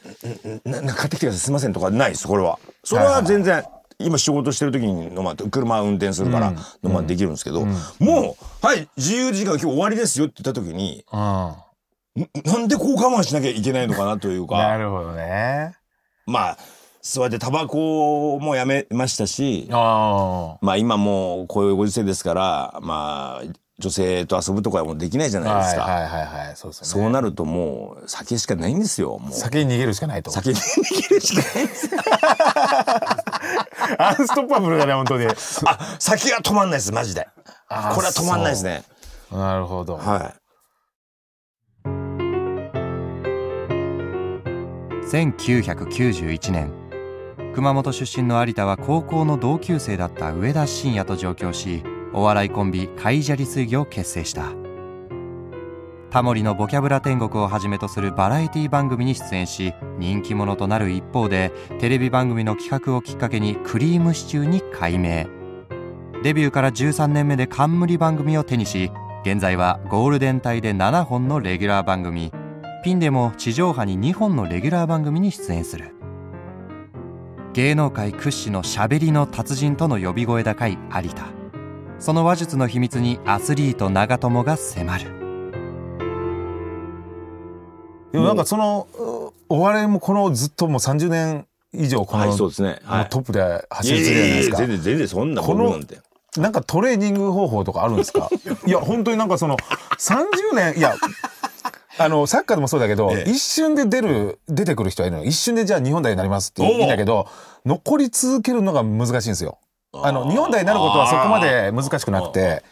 [0.47, 1.41] んんなな買ってきてください。
[1.41, 2.59] すいませんとかないですこれは。
[2.85, 3.62] それは全然
[3.99, 7.67] 今仕事してる時にのま車運転するからのまできるんですけど、
[7.99, 11.21] もうはい自由時間今日終わりですよって言った時にうん。
[11.21, 15.75] んなんでこう我慢しなきゃいけないのかなというなかるほどね。
[16.27, 16.59] まあ
[17.09, 27.05] そうやってタバコもやめましたしあまあ今もうこういうご時世ですからまあ女性と遊ぶとかもできないじゃあないですか、はいはいはいはいそうですよね。
[27.05, 29.33] そうなるともう酒しかないんですよもう。
[29.33, 30.33] 先に逃げるしかないと。
[30.33, 31.94] 酒に逃げるしかないんです。
[31.94, 32.01] よ
[33.99, 35.27] アンストッパブルだね本当に。
[35.27, 35.33] あ
[36.01, 37.29] 酒が止まんないですマジで。
[37.68, 38.83] あこれは止まんないですね。
[39.31, 39.97] なるほど。
[39.97, 40.35] は
[45.11, 46.78] 1991年
[47.59, 54.53] 熊本出身の有田は高校の同級生だった上田晋也と上京しお笑いコンビカイジャリ水魚を結成した。
[56.09, 65.27] タモリのボキャブラ天国をはじめとするバラエティ番組に出演し人気者となる一方でテレビ番組の企画をきっかけにクリームシチューに改名。
[66.23, 68.92] デビューから13年目で冠番組を手にし
[69.23, 72.31] 現在はゴールデン帯で7本のレギュラー番組。
[72.85, 75.98] ピンでも地上波に2本のレギュラー番組に出演する。
[77.59, 81.27] 芸能界屈指のしゃべりの達人との呼び声高い有田。
[81.99, 85.05] その話術の秘密にアスリート長友が迫る。
[88.12, 92.81] でもなんかそのうお笑いもこのずっともう30年以上この、はいそうですね。
[93.11, 94.57] トップで走り続けてるじゃないですか。
[94.59, 95.99] 全然全然そんなこの僕なんて。
[96.37, 98.31] なんかトレーニング方法とかあるんですか？
[98.68, 99.57] いや本当になんかその
[99.99, 100.94] 30年いや
[101.99, 103.31] あのサッカーでもそうだけど、ええ。
[103.31, 105.25] 一瞬で出る出てくる人はいるの。
[105.25, 107.27] 一瞬でじゃあ日本代になりますっていいんだけど
[107.67, 109.59] 残り続けるのが難しいんですよ。
[109.93, 112.63] あの日本代になることはそこまで難しくなくて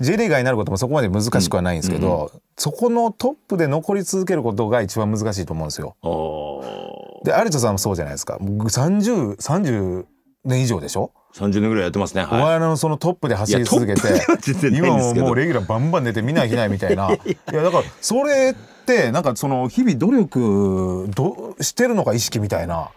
[0.00, 5.94] J リーガーになることもそこまで難しくはないんですけど、そこのトップで残り続けることが一番難しいと思うんですよ。
[6.02, 8.38] あで有田さんもそうじゃないですか。
[8.40, 10.06] 30 30
[10.44, 11.12] 年以上でしょ？
[11.14, 12.22] あ30年ぐらいやってますね。
[12.22, 14.22] おは笑いのそのトップで走り続けて
[14.68, 17.12] 今ももうレギュラーバンバン出て見ない日ないみたいな。
[17.12, 17.18] い
[17.52, 22.90] やだからそれってなんかその日々努力どしてるのか意識みたいな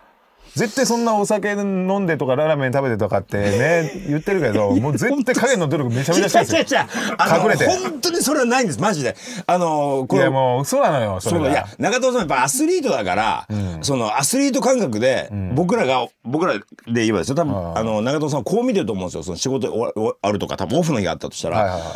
[0.56, 6.64] 絶対そんなお酒飲んでとかラーメン食べてとかってね言ってるけどもう絶対影の努力めちゃめちゃしてる。
[6.64, 7.66] ん隠れて。
[7.66, 9.16] 本当にそれはないんですマジで。
[9.48, 13.48] あのこれいやもう嘘なのよそれいや中藤さんやっぱアスリートだから、
[13.82, 17.36] そのアスリート感覚で、僕らが僕らで言えばですよ。
[17.36, 19.24] 多分ああの中藤さんはこう見てると思うんですよ。
[19.24, 21.90] その仕事あるとか多分オフの日があったとしたら、はいはいはい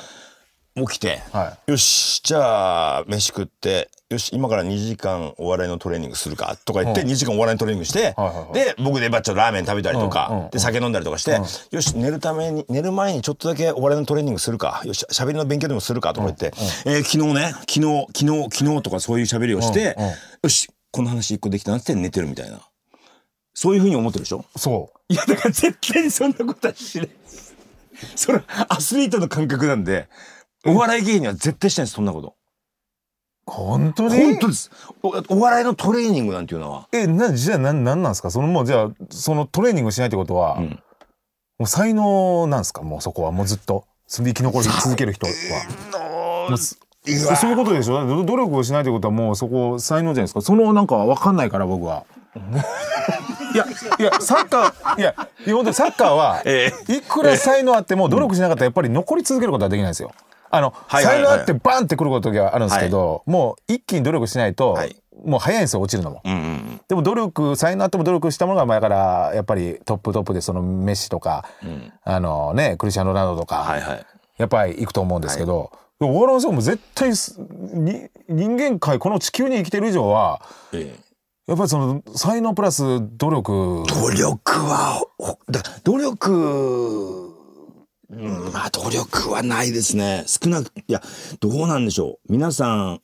[0.86, 7.08] 起きて、はよしじゃあ飯食ってよし今から2時間お笑いのトレーニングするかとか言って、うん。
[7.08, 8.16] 2時間お笑いのトレーニングして、
[8.54, 11.32] で僕でばっちょラーメン食べたりとか、で酒飲んだりとかして、
[11.72, 16.54] よし寝るために寝る前にちょっとだけお笑いのトレーニングするかよし喋りの勉強でもするかとか言って、
[16.86, 19.98] えー昨日ね昨日昨日昨日とかそういう喋りをして、
[20.44, 22.62] よしこの話一個できたなって寝てるみたいな。
[23.54, 24.46] そういうふうに思ってるでしょ？
[24.56, 27.10] そいやだから絶対にそんなことはしない。
[28.16, 30.08] それアスリートの感覚なんで
[30.66, 32.36] お笑い芸人は絶対しないですそんなこと。
[33.48, 34.10] う本当に？
[34.34, 34.72] 本当です。
[35.04, 36.88] おお笑いのトレーニングなんていうのは。
[36.92, 38.32] えなじゃあ何なんなんですか？
[38.32, 40.64] そのもうじゃあそのトレーニングしないってことは、ん。
[41.60, 42.82] もう才能なんですか？
[42.82, 43.32] もうそこは？
[43.32, 43.86] もうずっと？
[44.10, 46.58] 生き残り続ける人は。
[47.38, 48.06] そういうことでしょ？
[48.06, 52.04] ど努力をしないってことはもうそこ才能じゃないですかそのなんか分かんないから僕は。
[53.56, 53.66] いや
[54.00, 55.16] いやサッカーいや
[55.46, 60.12] いや本当にサッカーはえいくら才能あっても努力しなかったらやっぱり残り続けることはできないんですよ。
[60.50, 61.24] あの、はいはいはい。
[61.26, 64.96] 才能あってバンってくる時はあるんですけど、もう一気に努力しないと、はい。
[65.26, 66.22] もう早いんですよ落ちるのも。
[66.24, 71.44] うんうんでも努力才能あっても努力したものが前からやっぱりトップトップでそのメッシとか、
[72.04, 74.06] あのねクリスチャン・ロナウドとか、はいはい。
[74.38, 81.08] やっぱり行くと思うんですけど、お笑いの人も絶対すに人間界この地球に生きてる以上はええ。
[81.48, 82.84] やっぱりその才能プラス
[83.18, 83.84] 努力。
[83.88, 87.37] 努力はほだ努力
[88.10, 90.24] うんまあ努力はないですね。
[90.28, 91.02] 少なくいや
[91.40, 92.32] どうなんでしょう。
[92.32, 93.02] 皆さん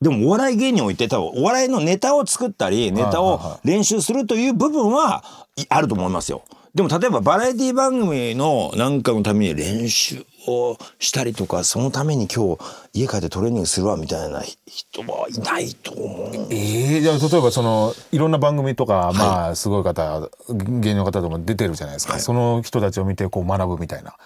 [0.00, 3.50] でもお笑い芸人において多分お笑いのネタを作ったりネタをはいはい。
[3.52, 5.24] は練習するという部分は
[5.56, 6.42] いあると思いますよ。
[6.74, 12.58] でも例えばバラエティ番組のなんかのために練習をしたりとかそのために今日
[12.94, 16.46] 家帰ってトレーニングするわみたいな人はいないと思う。
[16.50, 24.16] ええじゃあ例えばそのいろんな番組とか、まあすごい方芸人の方でも出てるじゃないですか、その人たちを見てこう学ぶみたいな。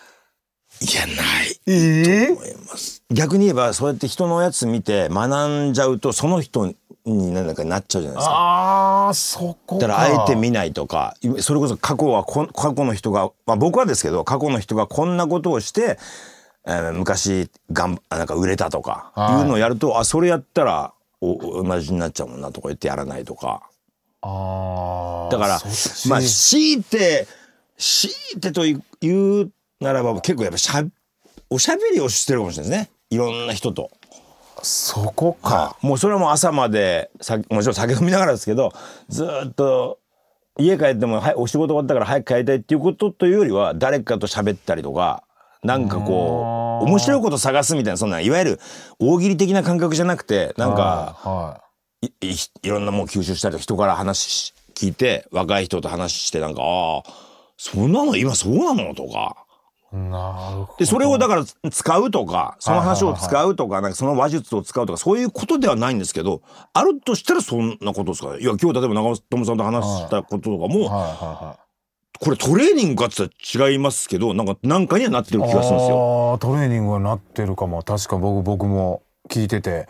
[0.81, 1.61] いやない。
[1.67, 3.03] ええ思います。
[3.11, 8.35] 逆に言えばそうやって人のやつ見て学んじゃうとその人になんかなっちゃうじゃないですか。
[8.35, 9.87] ああそこか。
[9.87, 11.17] だからあえて見ないとか。
[11.41, 15.99] それこそ過去はこ過去の人が、まあ、僕はですけど過去の人がこんなことをして、
[16.67, 19.43] えー昔がんなんか売れたとかはい。
[19.43, 23.62] いうのをやると、あそれやったらお同じになっちゃうもんなとか言ってやらないとか。
[24.23, 25.61] あーだから
[26.09, 27.29] まあ強いて
[27.79, 28.62] 強いてと
[29.01, 30.85] 言うならば結構やっぱしゃ
[31.51, 32.91] おしゃべりをしてるかもしれないですね。
[33.11, 33.91] いろんな人と。
[34.62, 35.87] そこか、はい。
[35.87, 38.73] もうそれはもう朝までさもちろん酒飲みながらですけど
[39.09, 39.99] ずーっと
[40.59, 45.23] 家帰っても、はい、お仕事終わったから早く帰りたいっていうことというよりは誰かと喋ったりとか
[45.62, 48.61] なんかこう面白いこと探すみたいなそんないわゆる
[48.99, 51.61] 大喜利的な感覚じゃなくてなんかは
[52.01, 52.31] いい。
[52.33, 57.03] いいろんなもん吸収したりとか人から話聞いて若い人と話してなんかああ
[57.59, 58.95] そんなの今そうなの？
[58.95, 59.46] とか。
[59.92, 60.77] い、なるほど。
[60.79, 68.37] でそれをだから使うとかその話を使うとかなんかその話術を使うとかそういうことではないんですけどあるとしたらそんなことですか？
[68.37, 71.57] いや今日例えば長友さんと話したこととかも
[72.18, 76.38] これトレーニングかって言ったら違いますけどなんかなんかにはなってる気がするんですよ。
[76.40, 77.83] トレーニングはなってるかも。
[77.83, 79.88] 確か僕僕も聞いてて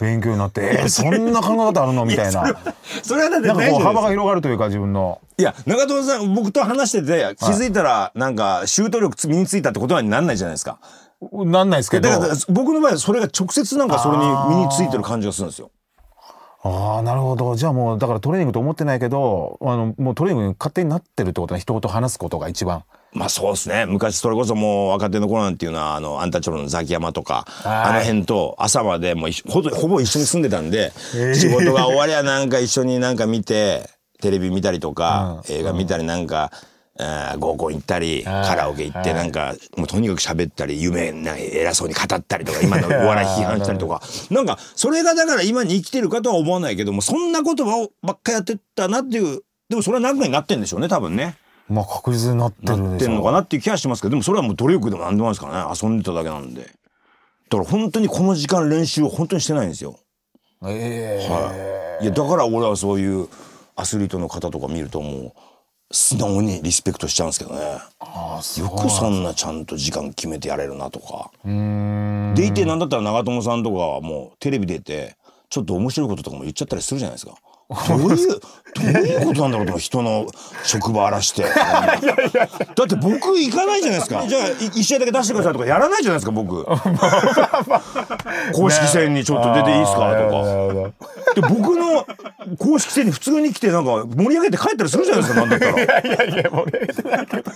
[0.00, 2.42] 勉強になってえー、そんな考え方あるのみたいな。
[2.42, 5.20] なんかそれはだってこう幅が広がるというか自分の。
[5.38, 10.78] いや長友さん僕と話してて気づいたらなんかシュート力身についたってことはなんないじゃないですか。
[11.32, 12.08] なんないですけど。
[12.08, 14.24] だから僕の場合はそれが直接なんかそれに
[14.56, 15.70] 身についてる感じがするんですよ。
[16.62, 17.54] ああなるほど。
[17.54, 22.84] じゃあもうだからトレーニングと思ってないけどあのもうトレーニングに勝手になってるってことね人と話すことが一番
[23.16, 23.86] まあそうですね。
[23.86, 27.74] 昔それこそもう若手の頃なんていうのはあのアンタッチャブルのザキヤマとかはい。
[27.90, 30.92] あの辺と朝までもうほぼほぼ一緒に住んでたんで、
[31.34, 33.88] 仕事が終わりゃなんか一緒になんか見て
[34.20, 36.50] テレビ見たりとか、映画見たりなんか、
[37.38, 38.48] 合コン行ったり、はい。
[38.48, 44.00] カラオケ行ってなんか、もうとにかく喋ったり夢な偉そうに語ったりとか今の お笑い批判したりとか。
[44.30, 51.36] なんかそれがだから今に生きてるかとは思わないけどもそんなことばっかやってたなっていうでもそれは何かになってんでしょうね多分ね。
[51.68, 55.74] まあ確実になってるなってんのかなっていう気がしますけどでもそれはもう努力でも何でもないですからね。
[55.82, 56.62] 遊んでただけなんで。
[56.62, 59.98] だから本当にこの時間練習を本当にしてないんですよ、
[60.64, 61.32] ええ。
[61.32, 63.28] はい、いやだから俺はそういう
[63.76, 65.32] アスリートの方とか見るともう
[65.92, 67.60] 素直にリスペクトしちゃうんですけどね。
[67.60, 71.30] よくそんなちゃんと時間決めてやれるなとか。
[71.44, 75.16] でいてなんだったら長友さんとかはもうテレビ出て
[75.48, 77.34] ちょっと面白いこととかも言っちゃったりするじゃないですか。
[77.68, 80.26] どういう、どういうことなんだろうと思う人の
[80.62, 81.42] 職場荒らして。
[81.50, 84.24] だって僕行かないじゃないですか。
[84.28, 86.64] じゃあ、い一試合だけ出してくださいとかやらないじゃないですか、僕。
[88.54, 91.40] 公式戦にちょっと出ていいですかとか。
[91.40, 92.06] で、僕の
[92.58, 95.72] 公式戦に普通に来てなんか盛り上げて帰ったりするじゃないですか、なんだったら。
[95.72, 95.84] いや
[96.24, 97.52] いや盛り上げてないけど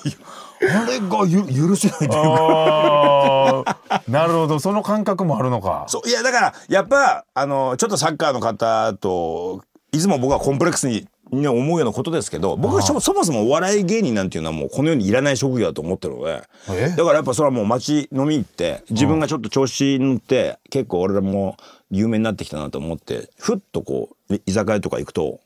[0.63, 3.77] あれがゆ許せないというか。
[4.09, 9.63] なるほどその感覚もあるのかそういやだからやっぱあのちょっとサッカーの方と
[9.93, 16.89] いつも僕はコンプレックスにね思うようなことですけど僕はそそもそもお笑い芸人なんていうのはもうこの世にいらない職業だと思ってるのでえ？
[16.91, 21.57] だからやっぱそれはもう街飲み行って自分がちょっと調子に乗って結構俺らも
[21.91, 25.41] 有名になってきたなと思ってふっとこう居酒屋とか行くと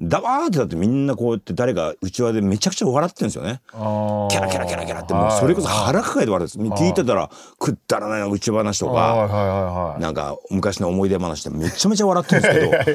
[0.00, 3.60] ダバーってだってみんなこうやって誰か内輪でめちゃくちゃ笑ってるんですよね。
[3.70, 9.96] キャラキャラキャラキャラってもうそれこそ腹抱えて笑ってる聞いてたらくったらないな内話とか。
[10.00, 12.84] なんか昔の思い出話でめちゃめちゃ笑ってるんで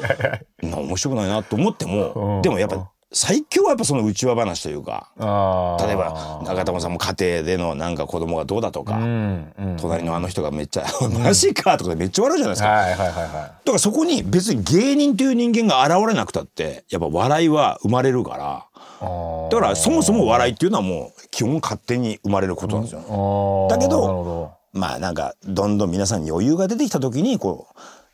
[0.60, 2.42] けどな面白くないなと思っても、うん。
[2.42, 9.76] でもやっぱ最強はやっぱその内輪話というか例えば中田さんも家庭でのなんか子供がどうだとか、うんうん。
[9.78, 10.84] 隣のあの人がめっちゃ
[11.18, 12.68] 「マジか」とかでめっちゃ笑うじゃないですか。
[12.68, 18.64] はいはいはいはだからそこに別に芸人という人間が現れなくたってやっぱ笑いは生まれるから。
[19.00, 23.00] だからそもそも笑いっていうのはもう基本勝手に生まれることなんですよ。
[23.08, 23.70] あー。
[23.70, 24.52] だけど。
[24.72, 27.68] まあなんかどんどん皆さんに余裕が出てきた時にこ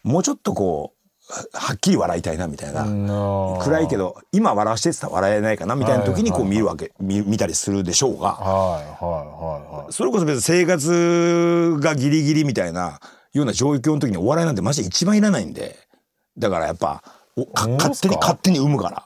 [0.05, 8.33] うもうちょっとこうはっきり笑いたいなみたいな、ど暗いけど今笑わしてたら笑えないかなみたいな時にこう見るわけ、見見たりするでしょうが。
[8.33, 9.15] はいはい
[9.73, 9.93] はいはい。
[9.93, 13.01] それこそ別に生活がギリギリみたいな
[13.33, 15.79] ような状況の時にお笑いなんてマジで一番いらないんで。
[16.37, 17.03] だからやっぱ
[17.37, 19.05] おか勝手に勝手に生むから。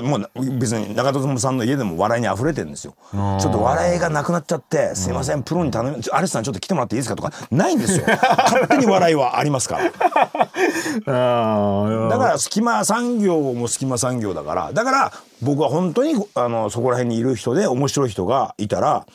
[0.00, 2.94] だもう別に中友さんの家でも笑いに溢れてるんですよ。
[3.12, 8.04] ちょっと笑いがなくなっちゃって「すいませんプロに頼みちょアレスさんちょっと来てもらっていいですか?」とかないんですよ。
[8.06, 9.90] 勝手に笑いはありますから。
[11.06, 19.06] あだから隙間産業も隙間産業だからだから僕は本当にあのそこら辺にいる人で面白い人がいたら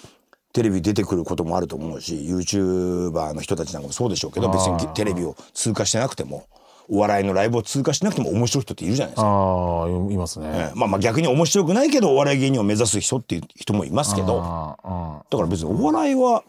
[0.53, 6.45] テレビ出てくることもあると思うし YouTuber の人たちなんかもそうでしょうけど別にテレビを通過してなくても
[6.91, 9.27] お笑いのライブを通過しなくても面白い人っているじゃないですか。
[9.27, 10.47] あーいますね。
[10.53, 10.77] ええ。
[10.77, 14.37] まあまあ逆に面白くないけどお笑い芸人を目指す人っていう人もいますけど。
[14.37, 16.43] だから別にお笑いは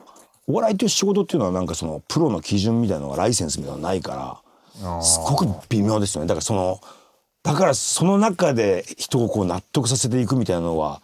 [0.49, 4.43] お笑いという仕事っていうのはなんかそのプロの基準みたいなのがライセンスみたいなのがないか
[4.83, 6.27] らすごく微妙ですよね。
[6.27, 6.81] だからその
[7.45, 11.01] だからその中で人をこう納得させていくみたいなのは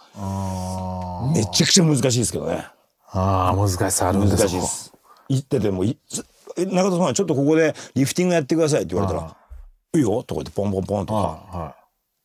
[1.33, 2.67] めちゃくちゃ難しいですけどね。
[3.11, 4.93] ああ難しさあるんです難しいです。
[5.29, 5.85] 言ってても
[6.67, 9.37] 中田さんちょっとここでリフティングやってくださいって言われたら
[9.95, 11.75] 「いいよ」とか言ってポンポンポンとかは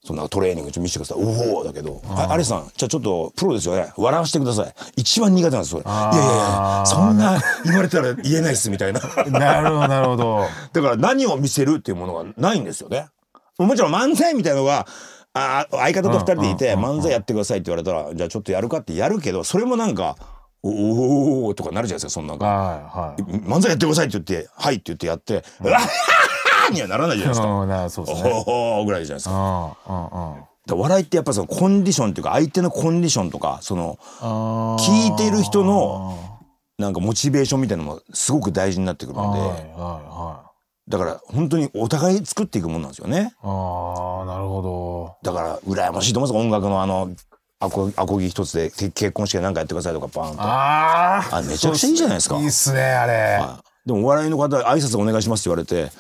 [0.06, 1.24] そんなトレーニングちょっと見せてください。
[1.24, 3.94] おおだけど、あアレさん、じゃあちょっとプロですよね。
[3.96, 4.74] 笑わせてください。
[4.98, 5.84] 一番苦手なんです、それ。
[5.84, 9.00] いやいやいや、そんな言われたら言えないっす、みたいな。
[9.00, 13.08] い なるほどなるほどだから何を見せるっていうものがないんですよね。
[13.58, 14.86] もちろん漫才みたいのが、
[15.34, 20.18] あ相方と二人でいて、漫才やってくださいって言われたら、じゃあちょっとやるかってやるけど、それもなんか、
[20.64, 22.46] おおおとかなるじゃないですか、そんなんか。
[22.46, 23.22] はいはい。
[23.46, 27.48] 漫才やってくださいって言って、はいって言ってやって、うわっはーにはならないじゃないですか。
[27.48, 28.44] うんなそうですね。
[28.48, 29.78] おおぐらいじゃないですか。
[29.88, 30.44] うんうんうん。
[30.66, 33.98] だ笑いってやっぱそのコンディションっていうか相手のコンディションとかその
[34.80, 36.40] 聞いてる人の
[36.78, 39.22] なんかモチベーションみたいなのもすごく大事になってくるんで。
[39.22, 40.44] はいはいは
[40.88, 43.18] だから本当にお互い作っていくもんなんですよね。
[43.18, 47.10] いああなるほだから羨ましいと思います音楽のあの
[47.66, 50.38] アコアコギ一つでけ結婚式なんかやってくださいとかバーンと。
[50.38, 52.38] どあああめちゃくちゃいいじゃないですか。
[52.38, 53.14] いいっすねあれ。
[53.42, 53.88] はい。
[53.88, 55.92] でもお笑いの方挨拶お願いしますって言われて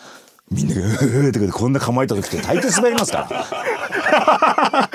[0.51, 4.87] みんなが「うーってこんな構えた時って大抵滑りますから。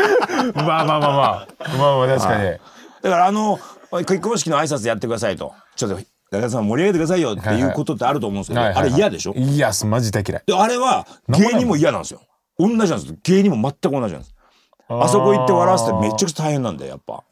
[0.63, 1.49] まあまあまあまあ。
[1.79, 2.51] まあまあ確かに。
[2.51, 2.61] だか
[3.03, 3.59] らあの
[4.07, 5.53] 結婚式の挨拶やってくださいと。
[5.77, 5.97] ちょっと
[6.31, 8.89] 中田さん盛り上げてくださいよっていうことってあると思うんですけど、はいはいはい。
[8.89, 9.33] あれ嫌でしょ？
[9.35, 10.43] いやマジで嫌い。
[10.47, 12.21] であれは芸人も嫌なんですよ。
[12.59, 13.15] 同じなんです。
[13.23, 14.35] 芸人も全く同じなんです
[14.89, 17.23] あそこ行って笑わせてめちゃくちゃ大変なんだよやっぱ。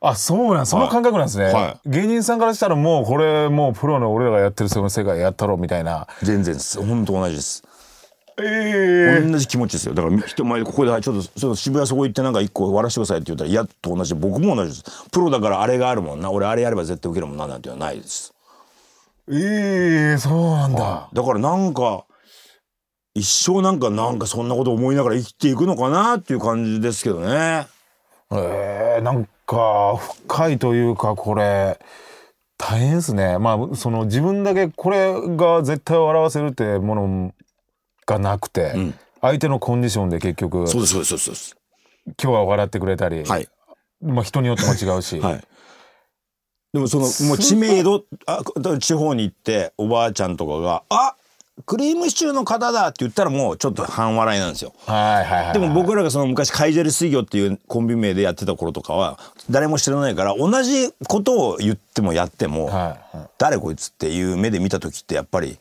[0.00, 6.06] あそうなんその感覚なんですね、は芸人さんからしたらもうこれもうプロの俺らがやってるその世界やったろみたいな。
[6.22, 6.80] 全然です。
[6.84, 7.64] 本当同じです。
[8.38, 9.94] え同じ気持ちですよ。
[9.94, 15.08] だから人前でここでちょっとちょっと渋谷そこ行ってなんか一個笑わせてくださいって言ったら嫌と同じで僕も同じです。
[15.10, 16.30] プロだからあれがあるもんな。
[16.30, 18.34] 俺あれやれば絶対受けるもんななんていうのはないです
[19.28, 21.08] ええそうなんだ。
[21.12, 22.04] だからなんか
[23.16, 27.66] 一生なんかなんかそんなこと思いながら生きていくのかなっていう感じですけどね。
[28.30, 29.96] えー、なんか
[30.26, 31.78] 深いというかこれ
[32.58, 33.38] 大変ですね。
[33.38, 37.34] まあその自分だけこれが絶対笑わせるってもの
[38.04, 38.94] がなくて、ん。
[39.22, 41.56] 相手のコンディションで結局そうですそうですそうです。
[42.22, 43.48] 今日は笑ってくれたり、はい。
[44.02, 45.44] まあ、人によっても違うし、はい。
[46.74, 48.42] でもそのもう知名度あ
[48.78, 51.16] 地方に行っておばあちゃんとかが「あ
[51.64, 54.74] クリームシチューの方だ」って言ったらもうちょっと半笑いなんですよ。
[54.84, 65.58] はいはいはいでも僕らがその昔カイジェル水魚っていうコンビ名でやってた頃とかは誰も知らないから同じことを言ってもやっても、はいはい誰こいつっていう目で見た時ってやっぱり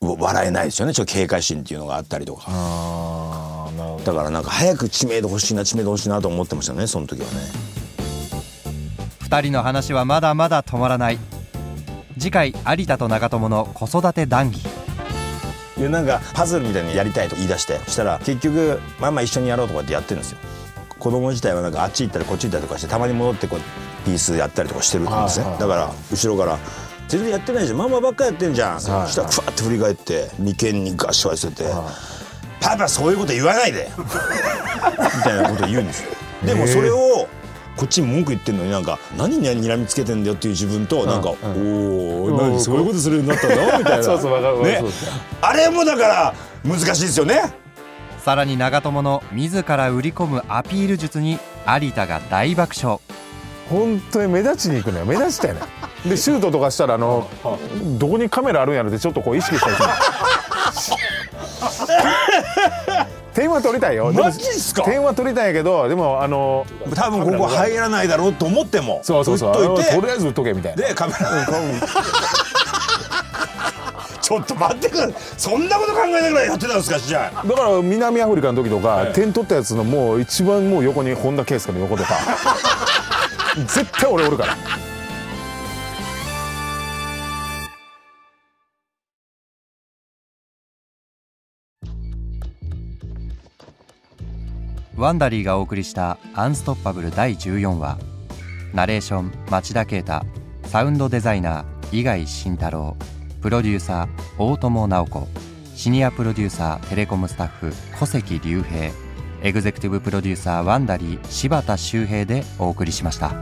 [0.00, 3.50] 笑えないですよねちょっと警戒心っていうのがあったりとか。
[4.04, 7.32] だからなんか早く知名度欲しいな知名度欲しいなと思ってましたねその時はね。
[9.28, 11.18] 2人の話はまだまだ止まらない
[12.18, 14.60] 次回有田と長友の子育て談義
[15.80, 20.38] いやなんかパズルみたいにやりたいと言い出してそしたら結局ママ一緒にやろうとかってやってるんですよ。
[20.98, 23.60] 子供自体はなんかあっち行ったりこっち行ったりとかしてたまに戻ってこう
[24.04, 26.58] ピースやったりとかしてるんですねだから後ろから
[27.08, 27.78] 「全然やってないじゃん。
[27.78, 31.70] ママばっかやってんじゃん」そしたらふわって振り返って眉間にガッシュ当てて
[32.60, 33.90] 「パパそういうこと言わないで!
[33.96, 36.10] 」みたいなことを言うんですよ。
[36.44, 37.26] でもそれを
[37.76, 43.56] こっちに文句言ってんのになんか「何に睨みつけてんだよ」っていう自分となんか「おお何そういうことするようになったの?
[43.78, 44.02] 」みたいな。
[44.02, 44.82] そうそうわかるね？
[45.40, 47.54] あれもだから難しいですよね。
[48.22, 51.38] さらに長友の自ら売り込むアピール術に
[51.80, 52.98] 有田が大爆笑。
[53.70, 55.04] 本当に目立ちに行くのよ。
[55.06, 55.66] 目立ちたいのよ。
[56.04, 57.28] でシュートとかしたらあの
[57.98, 60.96] どこにカメラあるんやろってちょっとこう意識したりする
[63.34, 64.12] 点は取りたいよ。
[64.12, 64.82] マジっすか？
[64.84, 69.54] 点は取りたいけどでもあの多分ここ入らないだろうと思ってもそうそうそう。
[69.54, 69.94] といて。
[69.94, 70.88] とりあえず打っとけみたいな。
[70.88, 71.18] でカメラ。
[74.20, 82.14] ちょっと待ってくださいそんなこと考えながらやってたんですか試合だから南アフリカの時とか、点取ったやつのもう一番もう横に本田圭佑の横とか
[83.66, 84.56] 絶対俺おるから
[95.00, 100.20] Wondery がお送りした「Unstoppable 第14話」ナレーション町田啓太
[100.66, 102.98] サウンドデザイナー井上慎太郎
[103.40, 105.26] プロデューサー大友直子
[105.74, 108.90] シニアプロデューサーテレコムスタッフ小関隆平
[109.42, 113.32] エグゼクティブプロデューサー Wondery 柴田修平でお送りしました。